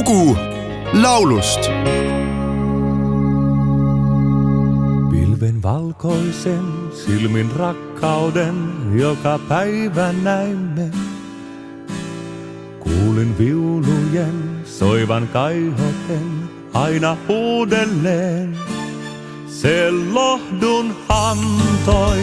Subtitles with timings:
[0.00, 0.36] lugu
[0.92, 1.60] laulust
[5.10, 8.54] pilven valkoisen silmin rakkauden
[8.94, 10.90] joka päivä näimme.
[12.80, 18.56] Kuulin viulujen soivan kaihoten aina uudelleen.
[19.46, 22.20] Se lohdun antoi,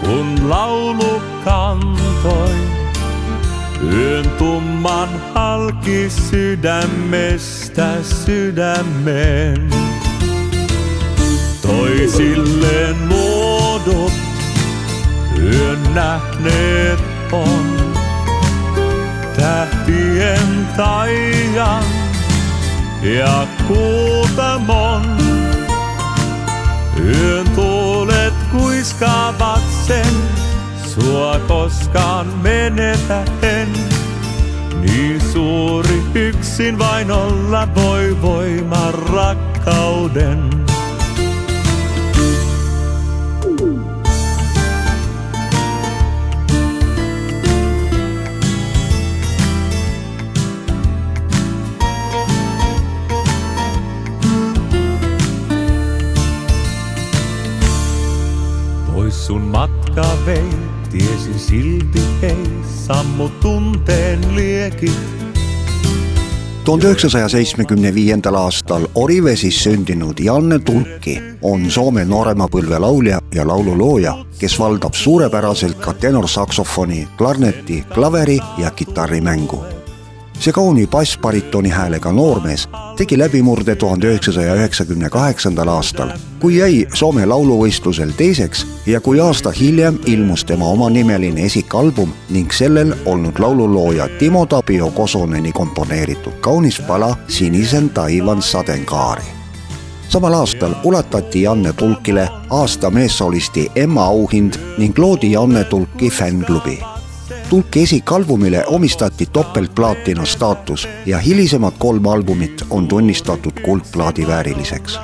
[0.00, 2.81] kun laulu kantoi.
[3.82, 9.70] Yön tumman halki sydämestä sydämeen.
[11.62, 14.12] Toisilleen muodot
[15.38, 16.98] yön nähneet
[17.32, 17.92] on.
[19.36, 21.84] Tähtien taian
[23.02, 25.02] ja kuutamon.
[27.04, 29.31] Yön tuulet kuiskaavat sen,
[30.94, 33.68] sua koskaan menetä en.
[34.80, 40.52] Niin suuri yksin vain olla voi voima rakkauden.
[59.26, 60.48] Sun matka vei,
[60.92, 62.48] tiesin silti ei
[62.86, 64.92] sammu tunteen liekit.
[66.64, 74.14] tuhande üheksasaja seitsmekümne viiendal aastal Orivesis sündinud Janne Tulki on Soome nooremapõlve laulja ja laululooja,
[74.38, 79.81] kes valdab suurepäraselt ka tenorsaksofoni, klarneti, klaveri ja kitarrimängu.
[80.42, 87.26] See kauni bassbaritoni häälega noormees tegi läbimurde tuhande üheksasaja üheksakümne kaheksandal aastal, kui jäi Soome
[87.26, 94.46] lauluvõistlusel teiseks ja kui aasta hiljem ilmus tema omanimeline esikalbum ning sellel olnud laululooja Timo
[94.46, 99.30] Tapio Kosoneni komponeeritud kaunis pala Sinisen taivan sateenkaari
[100.08, 106.80] samal aastal ulatati Janne Tulkile aasta meessolisti Emma auhind ning loodi Janne Tulki fännklubi
[107.52, 114.98] Tulki esikalbumile omistati topeltplaatina staatus ja hilisemad kolm albumit on tunnistatud kuldplaadi vääriliseks.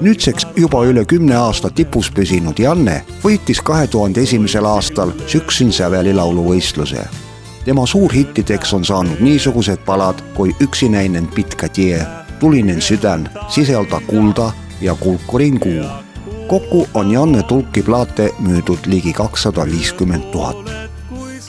[0.00, 6.14] nüüdseks juba üle kümne aasta tipus püsinud Janne võitis kahe tuhande esimesel aastal Süksyn säveli
[6.14, 7.06] lauluvõistluse.
[7.64, 12.06] tema suurhittideks on saanud niisugused palad kui Üksi näinen pitkä tie,
[12.40, 15.84] Tulinen südän, Siselda kulda ja Kulkurin kuu.
[16.46, 20.91] kokku on Janne Tulki plaate müüdud ligi kakssada viiskümmend tuhat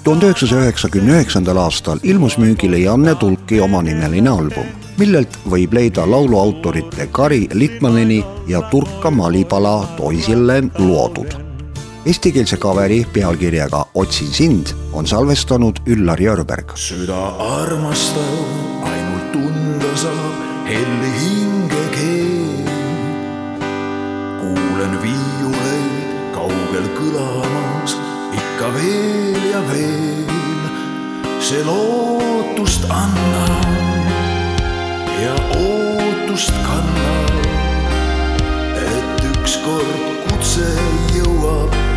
[0.03, 4.67] tuhande üheksasaja üheksakümne üheksandal aastal ilmus müügile Janne Tulki omanimeline album,
[4.99, 11.37] millelt võib leida lauluautorite Kari Litmaneni ja Turka Malipala toisille loodud.
[12.05, 16.75] Eestikeelse kaveri pealkirjaga Otsin sind on salvestanud Üllar Jörberg.
[16.75, 18.43] süda armastab,
[18.83, 20.35] ainult tunda saab
[20.67, 22.67] helli hingekeel.
[24.41, 28.02] kuulen viiuleid kaugel kõlamas
[28.63, 30.23] ikka veel ja veel.
[31.39, 33.65] see lootust annab
[35.19, 37.33] ja ootust kannab,
[38.79, 40.69] et ükskord kutse
[41.11, 41.92] jõuab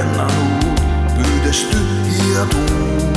[0.00, 0.74] Herran on
[1.14, 1.76] pyydesty
[2.34, 3.09] ja tuu.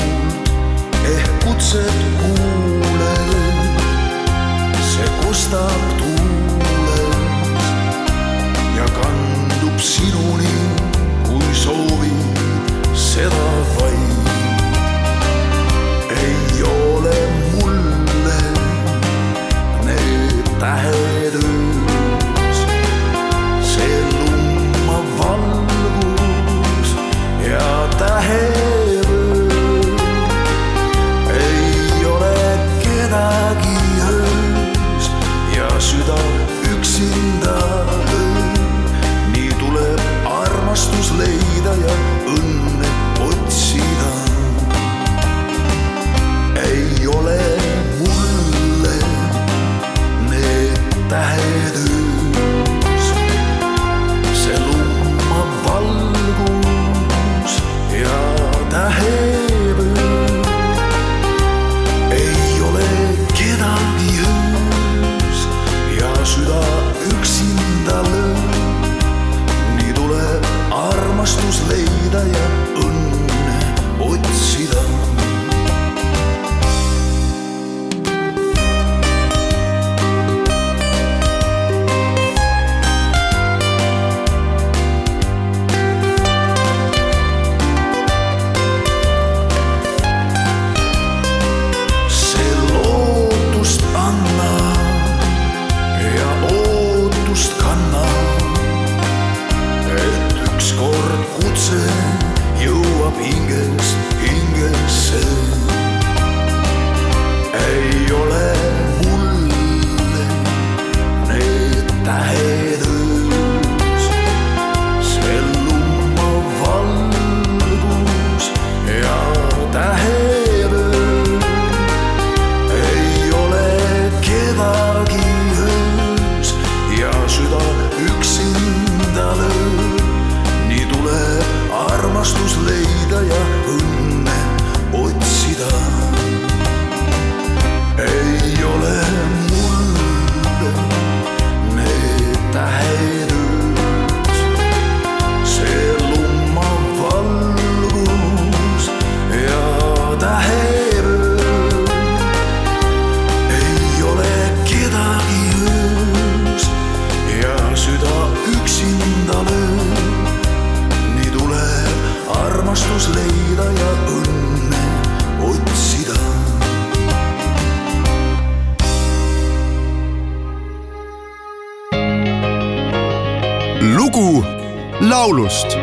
[175.13, 175.77] Laulust